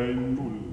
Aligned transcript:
哎。 0.00 0.69